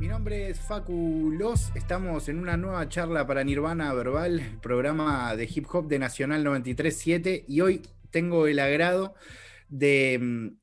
[0.00, 5.44] Mi nombre es Facu Los, estamos en una nueva charla para Nirvana Verbal, programa de
[5.44, 9.12] hip hop de Nacional 93.7 y hoy tengo el agrado
[9.68, 10.54] de...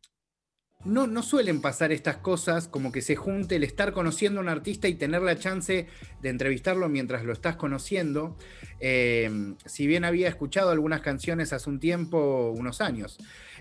[0.86, 4.50] No, no suelen pasar estas cosas, como que se junte el estar conociendo a un
[4.50, 5.88] artista y tener la chance
[6.22, 8.38] de entrevistarlo mientras lo estás conociendo.
[8.80, 13.18] Eh, si bien había escuchado algunas canciones hace un tiempo, unos años,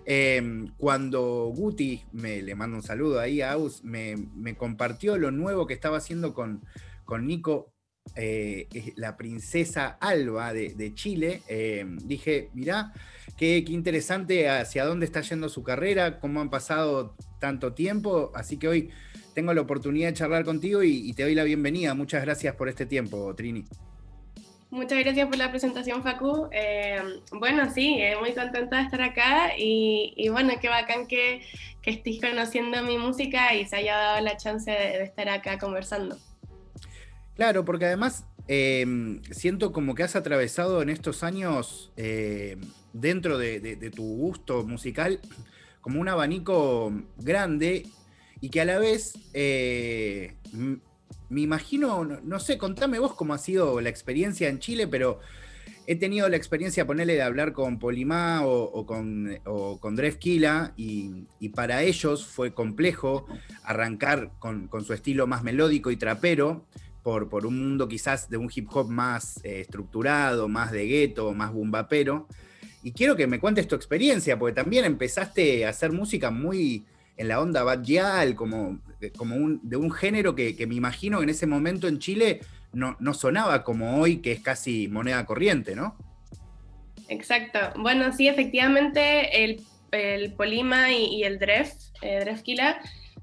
[0.09, 4.15] Em, cuando Guti, me, le mando un saludo ahí a Aus, me,
[4.57, 6.65] compartió lo nuevo que estaba haciendo con,
[7.05, 7.73] con Nico,
[8.15, 12.93] eh, la princesa Alba de, Chile, em, dije, mirá,
[13.37, 18.69] qué, interesante hacia dónde está yendo su carrera, cómo han pasado tanto tiempo, así que
[18.69, 18.91] hoy
[19.35, 21.95] tengo la oportunidad de charlar contigo y te doy la bienvenida.
[21.95, 23.65] Muchas gracias por este tiempo, Trini.
[24.71, 26.49] Muchas gracias por la presentación, Facu.
[26.51, 27.01] Eh,
[27.31, 31.41] bueno, sí, eh, muy contenta de estar acá y, bueno, qué bacán que,
[31.83, 36.19] que estés conociendo mi música y se haya dado la chance de, estar acá conversando.
[37.37, 42.61] Claro, porque además em, siento como que has atravesado en estos años, em,
[42.93, 45.21] dentro de, de, tu gusto musical,
[45.81, 47.87] como un abanico grande
[48.41, 50.35] y que a la vez eh,
[51.29, 55.21] me imagino, no, sé, contame vos cómo ha sido la experiencia en Chile, pero
[55.87, 61.27] he tenido la experiencia, ponerle, de hablar con Polimá o, con, o con Drefkila y,
[61.55, 63.27] para ellos fue complejo
[63.63, 66.67] arrancar con, su estilo más melódico y trapero
[67.07, 71.53] por, un mundo quizás de un hip hop más eh, estructurado, más de gueto, más
[71.53, 72.27] bumbapero.
[72.83, 76.85] Y quiero que me cuentes tu experiencia, porque también empezaste a hacer música muy
[77.17, 78.81] en la onda badial, como,
[79.17, 82.41] como un, de un género que, me imagino en ese momento en Chile
[82.73, 85.97] no, no sonaba como hoy, que es casi moneda corriente, ¿no?
[87.09, 87.61] Exacto.
[87.77, 89.63] Bueno, sí, efectivamente, el,
[89.93, 91.73] el Polima y, el Dref,
[92.03, 92.25] eh,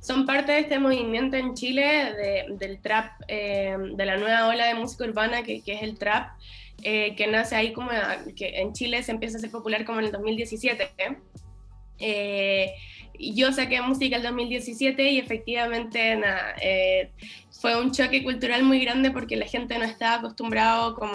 [0.04, 4.76] son parte de este movimiento en Chile del trap, eh, de la nueva ola de
[4.76, 6.32] música urbana que, que es el trap,
[6.84, 7.90] eh, que nace ahí como
[8.36, 10.90] que en Chile se empieza a ser popular como en el 2017.
[12.00, 12.74] ¿eh?
[13.34, 17.12] Yo saqué música el 2017 y efectivamente nada, eh,
[17.64, 21.14] fue un choque cultural muy grande porque la gente no estaba acostumbrado como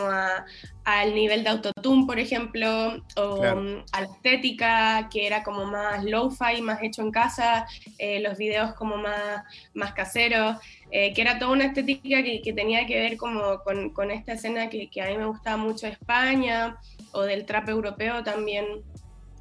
[0.84, 6.02] al nivel de autotune, por ejemplo, o mm, a la estética, que era como más
[6.04, 7.66] low-fi, más hecho en casa,
[7.98, 9.42] eh, los videos como más,
[9.74, 10.56] más caseros,
[10.90, 14.32] eh, que era toda una estética que, que tenía que ver como con, con esta
[14.32, 16.78] escena que, que, a mí me gustaba mucho de España,
[17.12, 18.64] o del trap europeo también.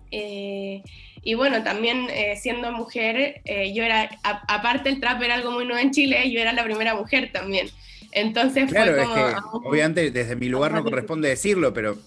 [0.10, 5.66] Y bueno, también eh, siendo mujer, eh, yo era, aparte el trap era algo muy
[5.66, 7.68] nuevo en Chile, yo era la primera mujer también.
[8.14, 9.18] Entonces fue como...
[9.18, 11.98] Es que, obviamente desde mi lugar no corresponde decirlo, pero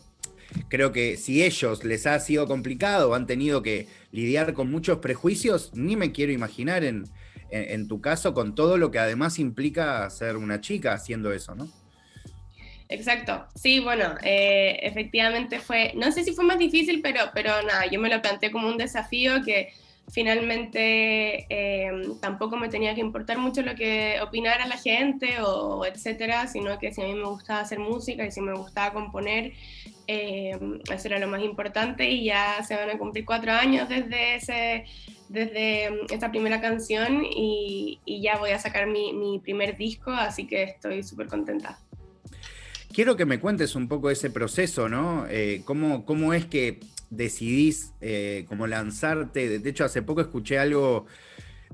[0.69, 5.71] creo que si ellos les ha sido complicado, han tenido que lidiar con muchos prejuicios,
[5.75, 7.05] ni me quiero imaginar en,
[7.51, 11.69] en tu caso con todo lo que además implica ser una chica haciendo eso, ¿no?
[12.91, 17.87] Exacto, sí, bueno, eh, efectivamente fue, no sé si fue más difícil, pero, pero nada,
[17.87, 19.73] yo me lo planteé como un desafío que
[20.11, 26.49] finalmente eh, tampoco me tenía que importar mucho lo que opinara la gente o etcétera,
[26.49, 29.53] sino que si a mí me gustaba hacer música y si me gustaba componer,
[30.09, 30.59] eh,
[30.93, 34.85] eso era lo más importante y ya se van a cumplir cuatro años desde ese
[35.29, 40.49] desde esta primera canción y, y ya voy a sacar mi, mi primer disco, así
[40.49, 41.79] que estoy súper contenta.
[42.93, 45.25] Quiero que me cuentes un poco ese proceso, ¿no?
[45.29, 49.61] Eh, cómo, es que decidís eh, cómo lanzarte?
[49.61, 51.07] De hecho, hace poco escuché algo,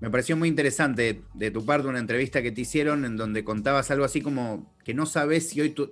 [0.00, 3.90] me pareció muy interesante de tu parte, una entrevista que te hicieron en donde contabas
[3.90, 5.90] algo así como que no sabes si hoy tú,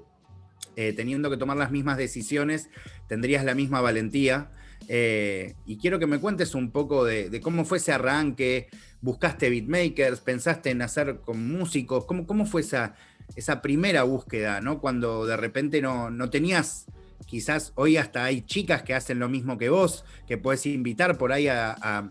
[0.77, 2.69] eh, teniendo que tomar las mismas decisiones,
[3.09, 4.51] tendrías la misma valentía.
[4.87, 8.69] y quiero que me cuentes un poco de, cómo fue ese arranque,
[9.01, 12.95] buscaste beatmakers, pensaste en hacer con músicos, cómo, cómo fue esa
[13.37, 14.81] esa primera búsqueda, ¿no?
[14.81, 16.87] Cuando de repente no, no tenías,
[17.27, 21.33] quizás hoy hasta hay chicas que hacen lo mismo que vos, que puedes invitar por
[21.33, 22.11] ahí a,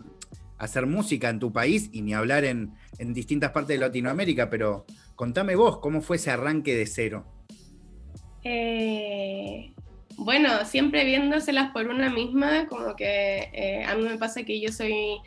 [0.56, 5.56] hacer música en tu país y ni hablar en, distintas partes de Latinoamérica, pero contame
[5.56, 7.26] vos, ¿cómo fue ese arranque de cero?
[8.44, 9.74] Eh,
[10.16, 14.70] bueno, siempre viéndoselas por una misma, como que eh, a mí me pasa que yo
[14.70, 15.18] soy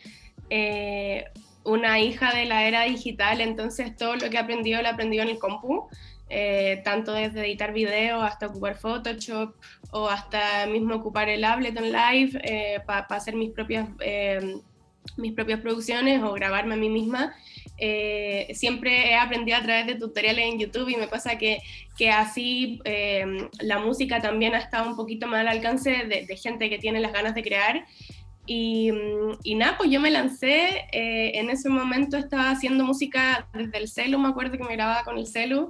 [0.50, 1.25] eh,
[1.67, 5.23] una hija de la era digital, entonces todo lo que he aprendido lo he aprendido
[5.23, 5.89] en el compu,
[6.29, 9.53] eh, tanto desde editar video hasta ocupar Photoshop
[9.91, 14.55] o hasta mismo ocupar el Ableton Live eh, para hacer mis propias, eh,
[15.17, 17.33] mis propias producciones o grabarme a mí misma.
[18.53, 21.61] siempre he aprendido a través de tutoriales en YouTube y me pasa que,
[21.97, 22.81] que así
[23.59, 26.99] la música también ha estado un poquito más al alcance de, de gente que tiene
[26.99, 27.85] las ganas de crear
[28.49, 28.91] Y,
[29.44, 33.89] y, nada, pues yo me lancé, eh, en ese momento estaba haciendo música desde el
[33.89, 35.69] celu, me acuerdo que me grababa con el celu.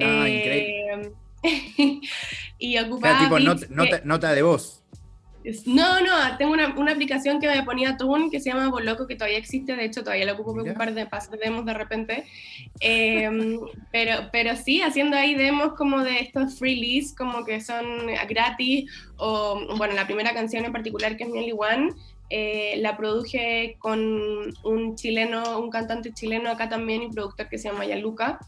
[0.00, 1.12] Ah, eh,
[2.58, 3.20] y ocupaba...
[3.20, 4.82] tipo nota, de voz.
[5.64, 9.14] No, no, tengo una, una, aplicación que me ponía Tune que se llama Boloco, que
[9.14, 12.24] todavía existe, de hecho todavía la ocupo para un par de de demos de repente.
[12.80, 13.60] Em,
[13.92, 17.84] pero, pero sí, haciendo ahí demos como de estos freelist, como que son
[18.28, 21.92] gratis, o bueno, la primera canción en particular que es Miel One,
[22.28, 27.68] eh, la produje con un chileno, un cantante chileno acá también y productor que se
[27.68, 28.38] llama Yaluca.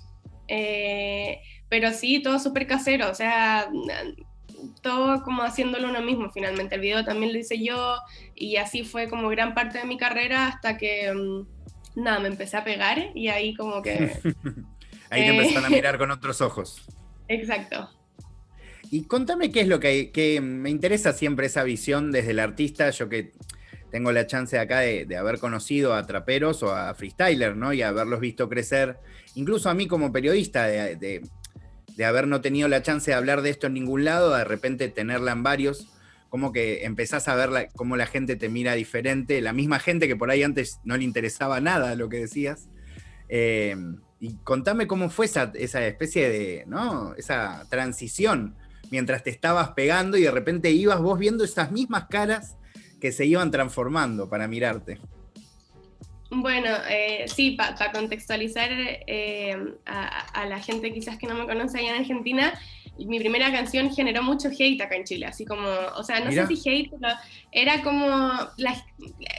[0.48, 3.68] Eh, pero sí, todo súper casero, o sea,
[4.82, 6.74] todo como haciéndolo uno mismo finalmente.
[6.74, 7.96] El video también lo hice yo
[8.34, 12.56] y así fue como gran parte de mi carrera hasta que, mm, nada, me empecé
[12.56, 14.12] a pegar y ahí como que...
[15.10, 16.82] ahí te empezaron a mirar con otros ojos.
[17.28, 17.90] Exacto.
[18.90, 22.88] Y contame qué es lo que, que me interesa siempre esa visión desde el artista,
[22.88, 23.34] yo que
[23.90, 27.72] tengo la chance acá de, haber conocido a traperos o a freestyler, ¿no?
[27.72, 28.98] Y haberlos visto crecer,
[29.34, 31.22] incluso a mí como periodista, de,
[32.04, 35.32] haber no tenido la chance de hablar de esto en ningún lado, de repente tenerla
[35.32, 35.88] en varios,
[36.28, 40.16] como que empezás a ver cómo la gente te mira diferente, la misma gente que
[40.16, 42.68] por ahí antes no le interesaba nada lo que decías.
[43.28, 43.76] Eh,
[44.20, 47.14] y contame cómo fue esa, esa especie de, ¿no?
[47.14, 48.56] Esa transición
[48.90, 52.57] mientras te estabas pegando y de repente ibas vos viendo esas mismas caras
[53.00, 54.98] que se iban transformando para mirarte.
[56.30, 59.56] Bueno, eh, sí, para contextualizar eh,
[59.86, 62.52] a, la gente quizás que no me conoce allá en Argentina,
[63.06, 66.46] mi primera canción generó mucho hate acá en Chile, así como, o sea, no sé
[66.46, 67.14] si hate, pero
[67.52, 68.30] era como,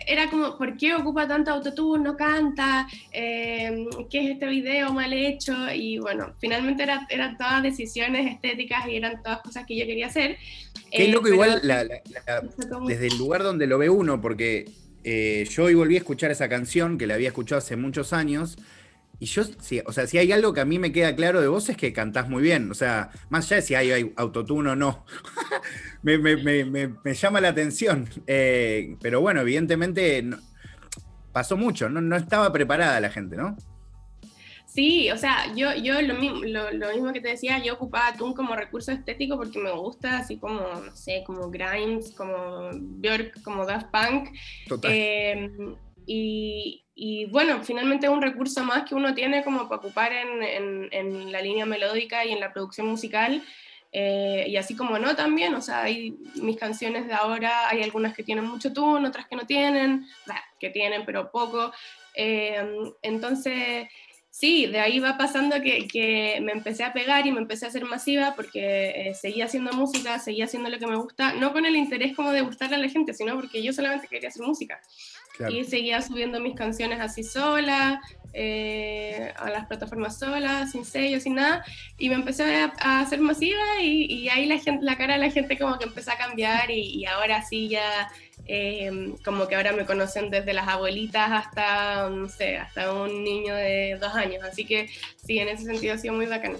[0.08, 2.88] era como, ¿por qué ocupa tanto autotune, no canta?
[3.12, 5.54] Eh, ¿Qué es este video mal hecho?
[5.74, 10.08] Y bueno, finalmente era, eran todas decisiones estéticas y eran todas cosas que yo quería
[10.08, 10.38] hacer.
[10.92, 11.62] Qué loco igual
[12.88, 14.66] desde el lugar donde lo ve uno, porque
[15.04, 18.58] eh, yo hoy volví a escuchar esa canción que la había escuchado hace muchos años.
[19.20, 21.50] Y yo, sí, o sea, si hay algo que a mí me queda claro de
[21.50, 22.72] vos es que cantás muy bien.
[22.72, 25.06] O sea, más allá de si hay, autotune o no,
[26.04, 28.08] me, llama la atención.
[28.28, 30.24] Eh, pero bueno, evidentemente
[31.34, 33.58] pasó mucho, no, no estaba preparada la gente, ¿no?
[34.66, 38.34] Sí, o sea, yo, yo lo, mismo, lo, mismo que te decía, yo ocupaba Toon
[38.34, 43.66] como recurso estético porque me gusta, así como, no sé, como Grimes, como Björk, como
[43.66, 44.30] Daft Punk.
[44.84, 45.76] Em,
[46.12, 51.32] y, bueno, finalmente es un recurso más que uno tiene como para ocupar en, en,
[51.32, 53.44] la línea melódica y en la producción musical.
[53.92, 58.16] Eh, y así como no también, o sea, hay mis canciones de ahora, hay algunas
[58.16, 60.08] que tienen mucho tune, otras que no tienen,
[60.60, 61.72] que tienen pero poco.
[62.16, 63.88] Em, entonces
[64.32, 67.86] sí, de ahí va pasando que, me empecé a pegar y me empecé a hacer
[67.86, 71.76] masiva porque eh, seguía haciendo música, seguía haciendo lo que me gusta, no con el
[71.76, 74.80] interés como de gustarle a la gente, sino porque yo solamente quería hacer música.
[75.50, 78.02] Y seguía subiendo mis canciones así sola,
[78.34, 81.64] eh, a las plataformas solas, sin sello, sin nada,
[81.98, 82.44] y me empecé
[82.80, 86.12] a, hacer masiva y, ahí la, gente, la cara de la gente como que empezó
[86.12, 88.10] a cambiar y, y ahora sí ya
[88.52, 93.54] Em, como que ahora me conocen desde las abuelitas hasta, no sé, hasta un niño
[93.54, 94.44] de dos años.
[94.44, 94.90] Así que
[95.24, 96.58] sí, en ese sentido ha sido muy bacano.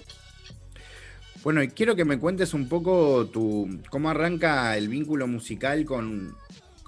[1.42, 6.36] Bueno, y quiero que me cuentes un poco tu, cómo arranca el vínculo musical con,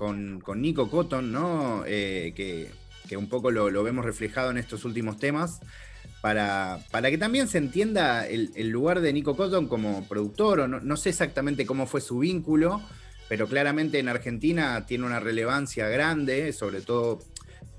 [0.02, 1.84] con, Nico Cotton.
[1.86, 5.60] Eh, que, un poco lo, vemos reflejado en estos últimos temas.
[6.22, 10.98] Para, para que también se entienda el, lugar de Nico Cotton como productor, o no,
[10.98, 12.82] sé exactamente cómo fue su vínculo,
[13.28, 17.20] pero claramente en Argentina tiene una relevancia grande, sobre todo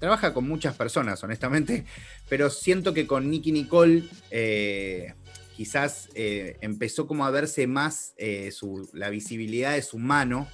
[0.00, 1.84] trabaja con muchas personas, honestamente,
[2.28, 5.14] pero siento que con Nicky Nicole eh,
[5.56, 8.50] quizás eh, empezó como a verse más eh,
[8.92, 10.48] la visibilidad de su mano,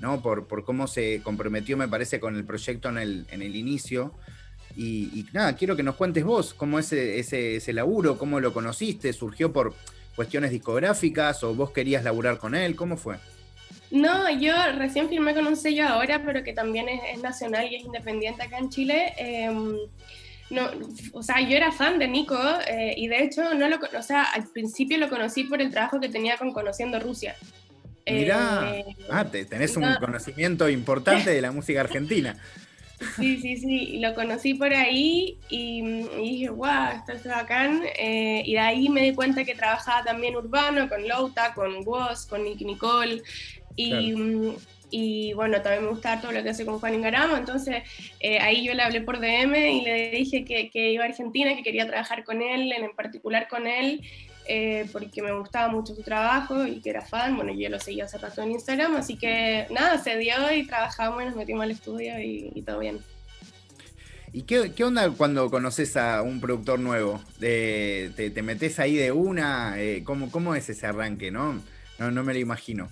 [0.00, 0.22] ¿no?
[0.22, 4.14] Por, cómo se comprometió, me parece, con el proyecto en el, en el inicio.
[4.76, 9.12] Y, nada, quiero que nos cuentes vos cómo es ese, ese laburo, cómo lo conociste,
[9.12, 9.74] surgió por
[10.16, 13.16] cuestiones discográficas o vos querías laburar con él, ¿cómo fue?
[13.90, 17.84] No, yo recién firmé con un sello ahora, pero que también es, nacional y es
[17.84, 19.12] independiente acá en Chile.
[19.16, 19.76] Em,
[20.50, 20.68] no,
[21.12, 24.24] o sea, yo era fan de Nico eh, y de hecho no lo, o sea,
[24.24, 27.36] al principio lo conocí por el trabajo que tenía con Conociendo Rusia.
[28.06, 32.36] Mirá, eh, ah, tenés un conocimiento importante de la música argentina.
[33.16, 35.82] Sí, sí, sí, lo conocí por ahí y,
[36.16, 37.82] dije, wow, esto es bacán.
[37.98, 42.24] Eh, y de ahí me di cuenta que trabajaba también urbano, con Louta, con Woz,
[42.24, 43.20] con Nick Nicole.
[43.76, 44.14] Y,
[44.90, 47.82] y bueno, también me gusta todo lo que hace con Juan Ingaramo, entonces
[48.20, 51.56] eh, ahí yo le hablé por DM y le dije que, que, iba a Argentina,
[51.56, 54.02] que quería trabajar con él, en particular con él,
[54.46, 58.04] eh, porque me gustaba mucho su trabajo y que era fan, bueno, yo lo seguía
[58.04, 61.70] hace rato en Instagram, así que nada, se dio y trabajamos y nos metimos al
[61.70, 62.98] estudio y, todo bien.
[64.32, 67.22] ¿Y qué, qué, onda cuando conoces a un productor nuevo?
[67.38, 69.80] ¿Te, te metes ahí de una?
[69.80, 71.30] Eh, ¿cómo, ¿Cómo es ese arranque?
[71.30, 71.62] No,
[71.98, 72.90] no, no me lo imagino.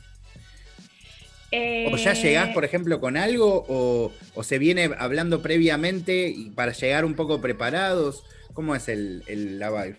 [1.92, 7.04] ¿O ya llegás, por ejemplo, con algo o, se viene hablando previamente y para llegar
[7.04, 8.24] un poco preparados?
[8.54, 9.98] ¿Cómo es el, el la vibe?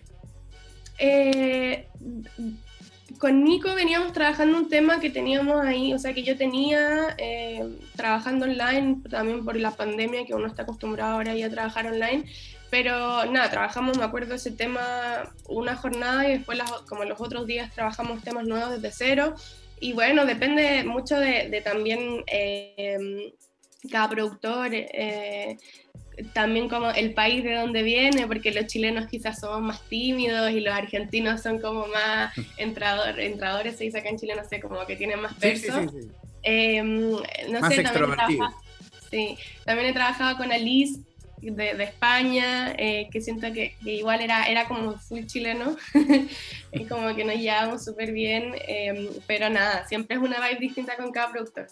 [0.98, 1.86] Eh,
[3.18, 7.64] con Nico veníamos trabajando un tema que teníamos ahí, o sea, que yo tenía eh,
[7.96, 12.24] trabajando online, también por la pandemia, que uno está acostumbrado ahora ya a trabajar online,
[12.70, 16.58] pero nada, trabajamos, me acuerdo, ese tema una jornada y después
[16.88, 19.34] como los otros días trabajamos temas nuevos desde cero.
[19.80, 23.32] Y bueno, depende mucho de, también eh,
[23.90, 24.70] cada productor,
[26.32, 30.60] también como el país de donde viene, porque los chilenos quizás somos más tímidos y
[30.60, 34.84] los argentinos son como más entrador, entradores, se dice acá en Chile, no sé, como
[34.86, 35.80] que tienen más peso.
[36.42, 38.40] Em, no más sé, también,
[39.10, 41.00] sí, también he trabajado con Alice
[41.40, 45.76] de, España, eh, que siento que, igual era, era como full chileno,
[46.72, 50.96] y como que nos llevamos súper bien, em, pero nada, siempre es una vibe distinta
[50.96, 51.66] con cada productor.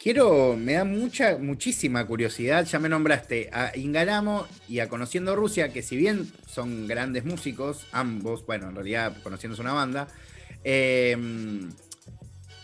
[0.00, 5.72] Quiero, me da mucha, muchísima curiosidad, ya me nombraste a Ingaramo y a Conociendo Rusia,
[5.72, 10.06] que si bien son grandes músicos, ambos, bueno, en realidad conociendo una banda,
[10.62, 11.68] em,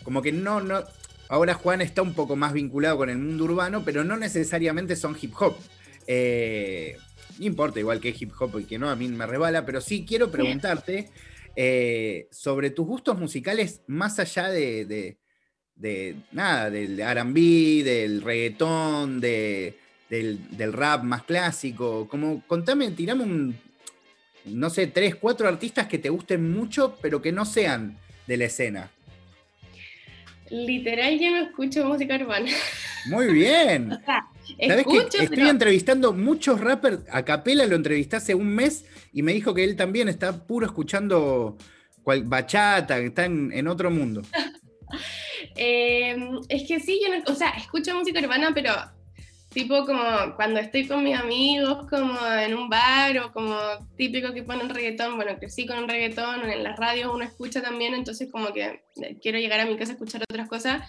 [0.03, 0.83] como que no, no,
[1.27, 5.17] Ahora Juan está un poco más vinculado con el mundo urbano, pero no necesariamente son
[5.19, 5.55] hip hop.
[6.07, 6.97] Eh,
[7.39, 10.05] no importa igual que hip hop y que no, a mí me rebala, pero sí
[10.07, 11.09] quiero preguntarte
[11.55, 15.17] eh, sobre tus gustos musicales más allá de,
[16.31, 19.75] nada, del RB, del reggaetón, del,
[20.09, 22.07] del, rap más clásico.
[22.07, 23.55] Como, contame, tirame un,
[24.45, 28.45] no sé, tres, cuatro artistas que te gusten mucho, pero que no sean de la
[28.45, 28.91] escena.
[30.49, 32.51] Literal, yo no escucho música urbana.
[33.07, 33.91] Muy bien.
[33.91, 34.27] o sea,
[34.57, 36.99] escucho, estoy entrevistando muchos rappers.
[37.11, 40.67] A Capela lo entrevisté hace un mes y me dijo que él también está puro
[40.67, 41.57] escuchando
[42.03, 44.21] cual, bachata, que está en, otro mundo.
[45.55, 46.15] Eh,
[46.49, 48.73] es que sí, yo no, o sea, escucho música urbana, pero
[49.55, 53.57] tipo como cuando estoy con mis amigos, como en un bar o como
[53.95, 57.93] típico que ponen reggaetón, bueno, sí con un reggaetón, en las radios uno escucha también,
[57.93, 58.83] entonces como que
[59.21, 60.87] quiero llegar a mi casa a escuchar otras cosas.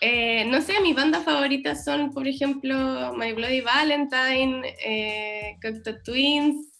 [0.00, 5.56] Eh, no sé, mis bandas favoritas son, por ejemplo, My Bloody Valentine, eh,
[6.02, 6.72] Twins,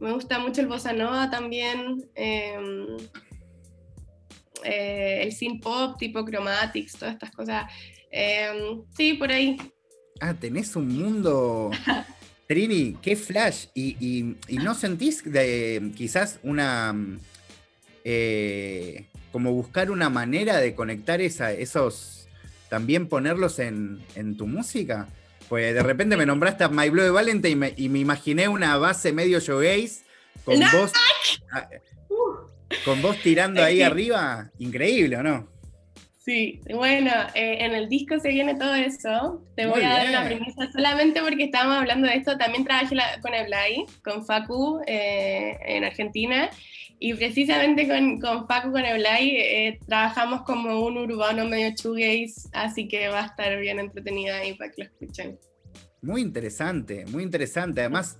[0.00, 2.96] me gusta mucho el bossa nova también, em,
[4.64, 7.70] eh, el synth pop tipo Chromatics, todas estas cosas.
[8.10, 9.56] Em, sí, por ahí.
[10.20, 11.70] Ah, tenés un mundo.
[12.46, 13.66] Trini, qué flash.
[13.74, 16.94] Y, no sentís de, quizás una.
[18.04, 22.28] Eh, como buscar una manera de conectar esa, esos.
[22.68, 24.02] También ponerlos en,
[24.36, 25.08] tu música.
[25.48, 28.76] Pues de repente me nombraste a My Blood Valente y me, y me imaginé una
[28.78, 30.04] base medio showgaze
[30.44, 30.92] con vos.
[31.52, 31.68] Ah,
[32.84, 34.50] con vos tirando ahí arriba.
[34.58, 35.54] Increíble, ¿o no?
[36.24, 39.44] Sí, bueno, eh, en el disco se viene todo eso.
[39.56, 42.38] Te voy a dar una premisa solamente porque estábamos hablando de esto.
[42.38, 46.48] También trabajé con Eblay, con Facu eh, en Argentina.
[46.98, 52.88] Y precisamente con, con Facu, con Eblay, eh, trabajamos como un urbano medio shoegaze, así
[52.88, 55.38] que va a estar bien entretenida ahí para que lo escuchen.
[56.00, 57.82] Muy interesante, muy interesante.
[57.82, 58.18] Además,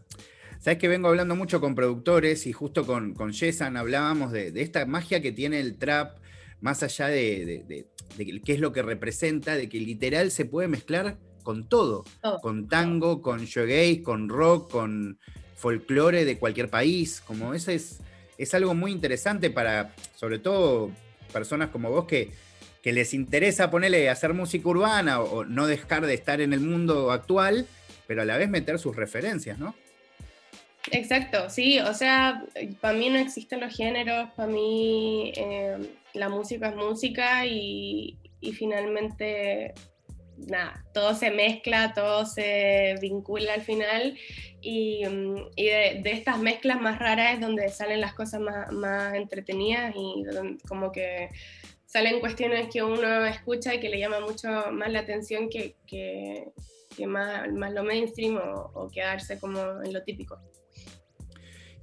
[0.64, 4.62] sabes que vengo hablando mucho con productores y justo con, con Jessan hablábamos de, de
[4.62, 6.16] esta magia que tiene el trap
[6.62, 7.84] más allá de,
[8.16, 12.04] qué es lo que representa, de que literal se puede mezclar con todo,
[12.40, 15.18] con tango, con shoegaze, con rock, con
[15.54, 18.00] folclore de cualquier país, como eso es,
[18.38, 20.90] es algo muy interesante para, sobre todo,
[21.30, 22.30] personas como vos que,
[22.80, 27.12] que les interesa ponerle hacer música urbana o, no dejar de estar en el mundo
[27.12, 27.66] actual,
[28.06, 29.74] pero a la vez meter sus referencias, ¿no?
[30.90, 32.44] Exacto, sí, o sea,
[32.80, 35.78] para mí no existen los géneros, para mí eh,
[36.12, 38.18] la música es música y,
[38.52, 39.72] finalmente,
[40.36, 44.18] nada, todo se mezcla, todo se vincula al final
[44.60, 50.22] y, mm, de, estas mezclas más raras es donde salen las cosas más, entretenidas y
[50.68, 51.30] como que
[51.86, 55.76] salen cuestiones que uno escucha y que le llama mucho más la atención que,
[57.06, 60.38] más, más, lo mainstream o, o quedarse como en lo típico.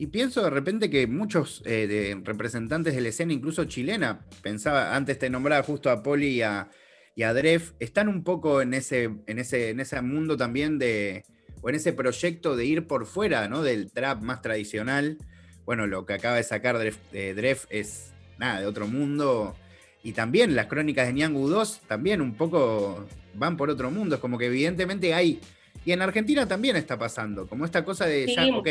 [0.01, 5.20] Y pienso de repente que muchos eh, representantes de la escena, incluso chilena, pensaba, antes
[5.20, 6.70] te nombraba justo a Poli y a,
[7.15, 11.24] y a Dref, están un poco en ese, en ese, en ese mundo también de,
[11.62, 13.62] o en ese proyecto de ir por fuera, ¿no?
[13.62, 15.20] Del trap más tradicional.
[15.65, 19.55] Bueno, lo que acaba de sacar Dref, eh, es nada, de otro mundo.
[20.01, 23.05] Y también las crónicas de Niangu 2 también un poco
[23.36, 24.15] van por otro mundo.
[24.15, 25.39] Es como que evidentemente hay.
[25.86, 27.46] Y en Argentina también está pasando.
[27.46, 28.67] Como esta cosa de ya, ok,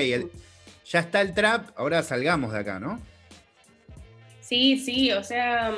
[0.90, 3.00] ya está el trap, ahora salgamos de acá, ¿no?
[4.40, 5.72] Sí, sí, o sea,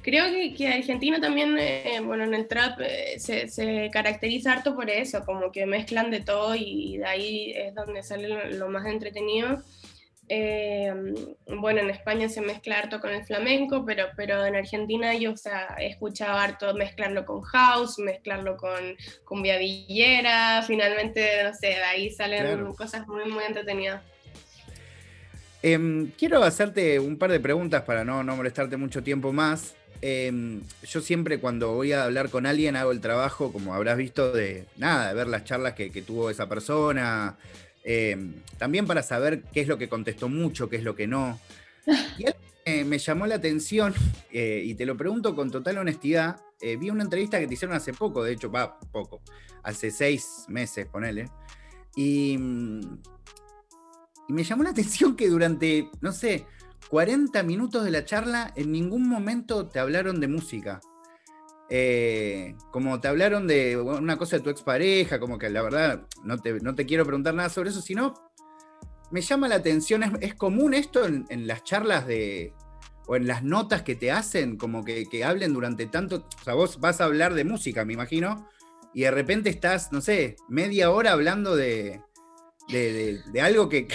[0.00, 0.24] creo
[0.56, 5.52] que, Argentina también, eh, bueno, en el trap eh, se, caracteriza harto por eso, como
[5.52, 9.62] que mezclan de todo y, de ahí es donde sale lo, más entretenido.
[10.30, 10.90] Eh,
[11.60, 15.36] bueno, en España se mezcla harto con el flamenco, pero, pero en Argentina yo o
[15.36, 21.84] sea, he escuchado harto mezclarlo con house, mezclarlo con cumbia villera, finalmente, no sé, de
[21.84, 24.13] ahí salen cosas muy, muy entretenidas.
[25.66, 29.74] Em, quiero hacerte un par de preguntas para no, no molestarte mucho tiempo más.
[30.02, 34.30] Em, yo siempre cuando voy a hablar con alguien hago el trabajo, como habrás visto,
[34.30, 37.38] de nada, de ver las charlas que, tuvo esa persona,
[37.82, 41.40] em, también para saber qué es lo que contestó mucho, qué es lo que no.
[42.66, 43.94] Y me llamó la atención,
[44.32, 47.74] eh, y te lo pregunto con total honestidad, eh, vi una entrevista que te hicieron
[47.74, 49.22] hace poco, de hecho, va, poco,
[49.62, 51.30] hace seis meses, ponele,
[51.96, 52.38] y,
[54.28, 56.46] y me llamó la atención que durante, no sé,
[56.88, 60.80] 40 minutos de la charla, en ningún momento te hablaron de música.
[61.70, 66.38] Eh, como te hablaron de una cosa de tu expareja, como que la verdad no
[66.38, 68.14] te, no te quiero preguntar nada sobre eso, sino
[69.10, 72.52] me llama la atención, es, común esto en, las charlas de,
[73.06, 76.54] o en las notas que te hacen, como que, que, hablen durante tanto, o sea,
[76.54, 78.48] vos vas a hablar de música, me imagino,
[78.92, 82.02] y de repente estás, no sé, media hora hablando de,
[82.68, 83.86] de, algo que,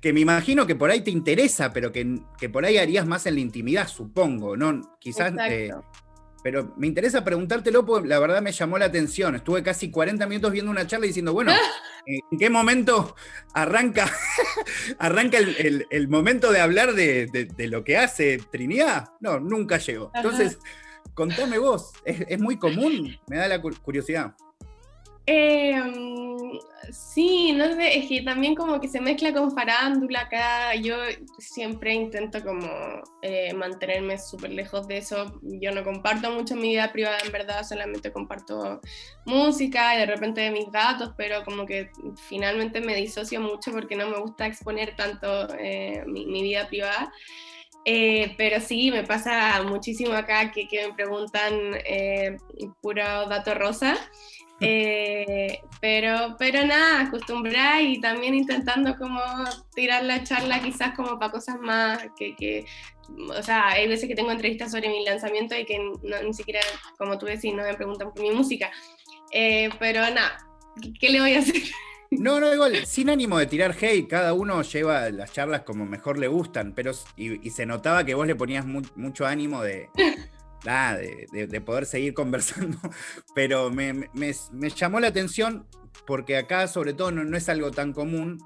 [0.00, 2.20] que, me imagino que por ahí te interesa, pero que,
[2.52, 4.96] por ahí harías más en la intimidad, supongo, ¿no?
[5.00, 5.32] Quizás.
[5.48, 5.72] Eh,
[6.42, 9.34] pero me interesa preguntártelo porque la verdad me llamó la atención.
[9.34, 11.52] Estuve casi 40 minutos viendo una charla diciendo, bueno,
[12.06, 13.16] ¿en qué momento
[13.54, 14.10] arranca,
[14.98, 19.08] arranca el, momento de hablar de, lo que hace Trinidad?
[19.20, 20.12] No, nunca llegó.
[20.14, 20.58] Entonces,
[21.12, 23.18] contame vos, ¿es, ¿es, muy común?
[23.26, 24.34] Me da la curiosidad.
[25.30, 25.74] Eh,
[26.90, 30.74] sí, no sé, es que también como que se mezcla con farándula acá.
[30.74, 30.96] Yo
[31.38, 32.66] siempre intento como
[33.20, 35.38] eh, mantenerme súper lejos de eso.
[35.42, 38.80] Yo no comparto mucho mi vida privada, en verdad, solamente comparto
[39.26, 41.90] música y de repente mis datos, pero como que
[42.26, 47.12] finalmente me disocio mucho porque no me gusta exponer tanto eh, mi, vida privada.
[47.84, 51.52] Eh, pero sí, me pasa muchísimo acá que, que me preguntan
[52.80, 53.94] puro dato rosa.
[54.60, 59.20] Eh, pero, pero nada, acostumbrar y también intentando como
[59.74, 62.64] tirar la charla quizás como para cosas más que, que
[63.36, 65.78] o sea, hay veces que tengo entrevistas sobre mi lanzamiento y que
[66.24, 66.60] ni siquiera,
[66.98, 68.70] como tú decís, no me preguntan por mi música.
[69.32, 70.38] Eh, pero nada,
[71.00, 71.54] ¿qué, le voy a hacer?
[72.10, 76.18] No, no, igual, sin ánimo de tirar hate, cada uno lleva las charlas como mejor
[76.18, 79.90] le gustan, pero y, se notaba que vos le ponías mucho ánimo de,
[80.64, 82.78] de, poder seguir conversando,
[83.34, 84.08] pero me,
[84.74, 85.66] llamó la atención
[86.06, 88.38] porque acá sobre todo no, es algo tan común.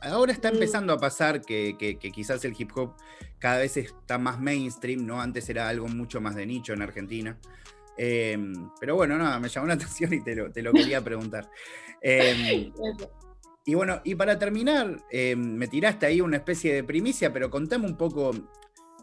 [0.00, 0.54] ahora está mm.
[0.54, 2.94] empezando a pasar que, quizás el hip hop
[3.38, 5.20] cada vez está más mainstream, ¿no?
[5.20, 7.38] Antes era algo mucho más de nicho en Argentina.
[7.96, 11.50] Em, pero bueno, nada, me llamó la atención y te lo, te lo quería preguntar.
[12.00, 12.72] Em,
[13.66, 17.86] y bueno, y para terminar, em, me tiraste ahí una especie de primicia, pero contame
[17.86, 18.32] un poco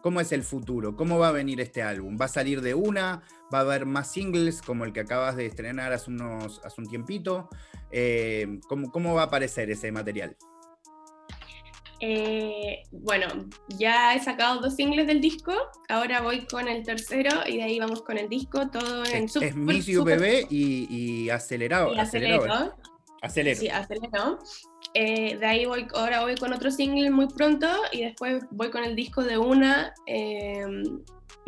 [0.02, 0.96] ¿Cómo es el futuro?
[0.96, 2.18] ¿Cómo va a venir este álbum?
[2.20, 3.22] ¿Va a salir de una?
[3.54, 6.88] ¿Va a haber más singles como el que acabas de estrenar hace, unos, hace un
[6.88, 7.50] tiempito?
[7.92, 10.38] Eh, ¿cómo, va a aparecer ese material?
[12.02, 13.28] Eh, bueno,
[13.78, 15.54] ya he sacado dos singles del disco,
[15.90, 19.36] ahora voy con el tercero y de ahí vamos con el disco, todo en Es,
[19.36, 21.94] es Miss Bebé y, acelerado.
[21.94, 22.74] Y acelero.
[23.22, 23.60] Acelero.
[23.60, 24.40] Sí, acelero.
[24.94, 28.84] Eh, de ahí voy, ahora voy con otro single muy pronto y después voy con
[28.84, 29.94] el disco de una.
[30.08, 30.66] Eh,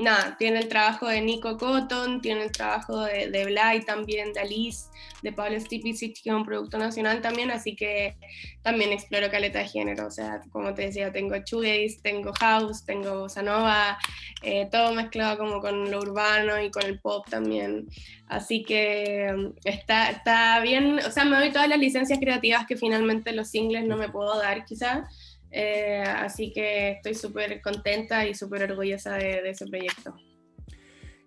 [0.02, 4.90] nada, tiene el trabajo de Nico Cotton, tiene el trabajo de, de también, de Alice,
[5.22, 8.16] de Pablo Stipicic, que es un producto nacional también, así que
[8.62, 13.20] también exploro caleta de género, o sea, como te decía, tengo shoegaze, tengo house, tengo
[13.20, 13.98] bossa
[14.42, 17.88] eh, todo mezclado como con lo urbano y con el pop también,
[18.28, 22.78] así que mm, está, está bien, o sea, me doy todas las licencias creativas que
[22.78, 28.34] finalmente los singles no me puedo dar quizás, eh, así que estoy súper contenta y
[28.34, 30.16] súper orgullosa de, ese proyecto.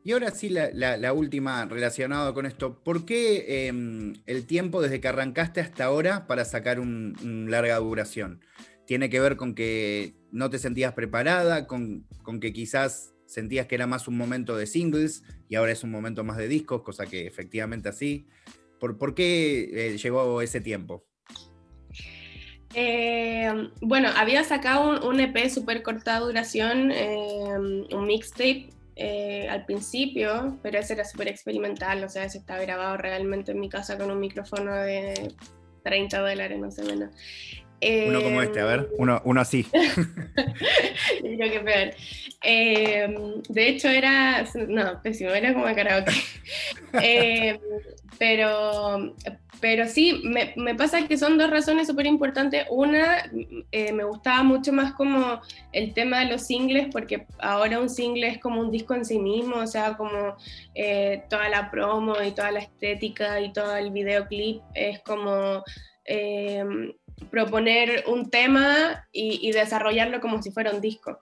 [0.03, 2.83] Y ahora sí, la, última relacionada con esto.
[2.83, 8.41] ¿Por qué em, el tiempo desde que arrancaste hasta ahora para sacar un, larga duración?
[8.87, 12.07] ¿Tiene que ver con que no te sentías preparada, con,
[12.41, 16.23] que quizás sentías que era más un momento de singles y ahora es un momento
[16.23, 18.27] más de discos, cosa que efectivamente así.
[18.79, 21.07] ¿Por, por qué eh, llegó ese tiempo?
[22.75, 30.59] Eh, bueno, había sacado un, EP súper corta duración, eh, un mixtape eh, al principio,
[30.63, 34.11] pero ese era súper experimental, o sea, ese estaba grabado realmente en mi casa con
[34.11, 35.33] un micrófono de
[35.85, 37.11] 30 dólares, no sé menos.
[37.81, 39.67] Uno como este, a ver, uno, uno así.
[39.73, 43.43] Yo qué peor.
[43.49, 46.13] de hecho era, no, pésimo, era como karaoke.
[48.19, 49.15] pero,
[49.61, 52.67] pero sí, me, pasa que son dos razones súper importantes.
[52.71, 53.31] Una,
[53.73, 55.41] eh, me gustaba mucho más como
[55.73, 59.19] el tema de los singles, porque ahora un single es como un disco en sí
[59.19, 60.37] mismo, o sea, como
[60.75, 65.63] eh, toda la promo y toda la estética y todo el videoclip es como
[66.05, 66.65] eh,
[67.31, 71.19] proponer un tema y, desarrollarlo como si fuera un disco.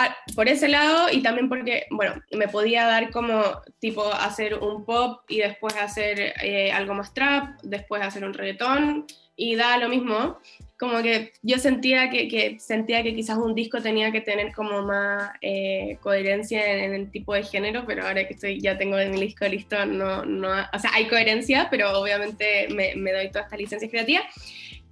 [0.00, 3.42] Ah, por ese lado y también porque, bueno, me podía dar como
[3.80, 9.06] tipo hacer un pop y después hacer eh, algo más trap, después hacer un reggaetón
[9.34, 10.38] y da lo mismo.
[10.78, 14.82] Como que yo sentía que, que sentía que quizás un disco tenía que tener como
[14.82, 19.20] más eh, coherencia en, el tipo de género, pero ahora que estoy, ya tengo mi
[19.20, 23.56] disco listo, no, no, o sea, hay coherencia, pero obviamente me, me doy toda esta
[23.56, 24.22] licencia creativa.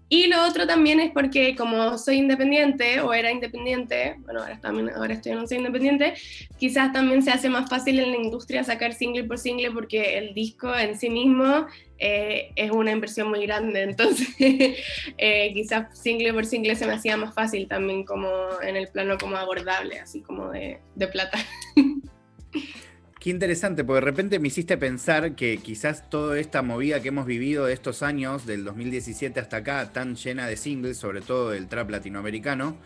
[0.09, 4.91] Y lo otro también es porque como soy independiente o era independiente, bueno, ahora, también,
[4.91, 6.15] ahora estoy en un soy independiente,
[6.59, 10.33] quizás también se hace más fácil en la industria sacar single por single porque el
[10.33, 11.67] disco en sí mismo
[11.99, 17.17] eh, es una inversión muy grande, entonces eh, quizás single por single se me hacía
[17.17, 18.31] más fácil también como
[18.63, 21.39] en el plano como abordable, así como de, de plata.
[23.27, 27.27] Qué interesante, porque de repente me hiciste pensar que quizás toda esta movida que hemos
[27.27, 31.67] vivido de estos años, del 2017 hasta acá, tan llena de singles, sobre todo del
[31.67, 32.77] trap latinoamericano,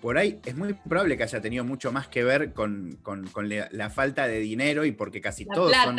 [0.00, 3.00] por ahí es muy probable que haya tenido mucho más que ver con,
[3.72, 5.96] la, falta de dinero y porque casi todos son.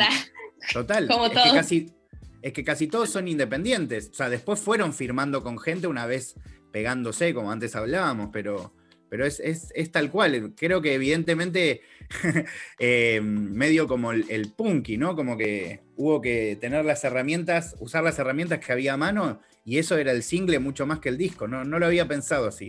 [0.72, 1.06] Total.
[1.26, 1.92] es, Que casi,
[2.40, 4.08] es que casi todos son independientes.
[4.12, 6.36] O sea, después fueron firmando con gente una vez
[6.72, 8.72] pegándose, como antes hablábamos, pero
[9.08, 10.54] pero es, tal cual.
[10.56, 11.82] Creo que evidentemente
[12.78, 15.16] eh, medio como el, punky, ¿no?
[15.16, 19.78] Como que hubo que tener las herramientas, usar las herramientas que había a mano y
[19.78, 22.68] eso era el single mucho más que el disco, no, no lo había pensado así.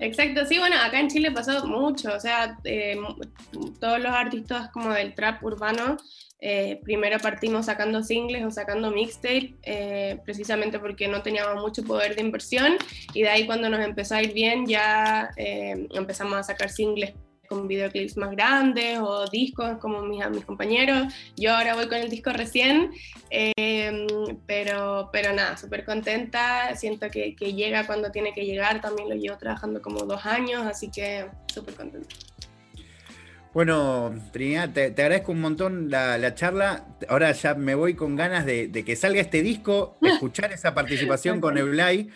[0.00, 2.96] Exacto, sí, bueno, acá en Chile pasó mucho, o sea, eh,
[3.80, 5.96] todos los artistas como del trap urbano
[6.40, 12.16] eh, primero partimos sacando singles o sacando mixtape, eh, precisamente porque no teníamos mucho poder
[12.16, 12.76] de inversión
[13.14, 17.14] y de ahí cuando nos empezó a ir bien ya empezamos a sacar singles
[17.46, 21.12] con videoclips más grandes o discos como mis, mis compañeros.
[21.36, 22.90] Yo ahora voy con el disco recién,
[24.46, 29.14] pero, pero nada, súper contenta, siento que, que llega cuando tiene que llegar, también lo
[29.14, 32.14] llevo trabajando como dos años, así que súper contenta.
[33.54, 36.88] Bueno, Trinidad, te, agradezco un montón la, charla.
[37.08, 41.56] Ahora ya me voy con ganas de, que salga este disco, escuchar esa participación con
[41.56, 42.10] Eblay,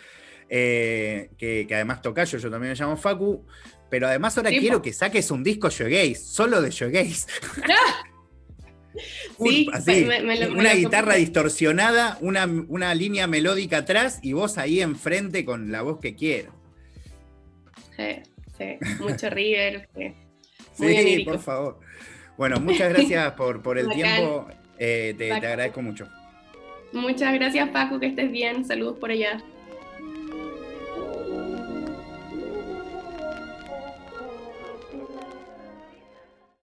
[0.49, 3.45] eh, que, además toca yo, yo también me llamo Facu,
[3.89, 7.27] pero además ahora quiero que saques un disco shoegaze, solo de shoegaze.
[9.43, 10.07] sí, así,
[10.55, 15.99] una guitarra distorsionada, una, una, línea melódica atrás y vos ahí enfrente con la voz
[15.99, 16.53] que quiero.
[17.95, 18.21] Sí,
[18.57, 19.89] sí, mucho River.
[19.95, 20.13] Sí.
[20.73, 21.79] Sí, por favor.
[22.37, 24.47] Bueno, muchas gracias por, por el tiempo.
[24.77, 26.07] Eh, te, te agradezco mucho.
[26.93, 28.63] Muchas gracias, Paco, que estés bien.
[28.65, 29.43] Saludos por allá.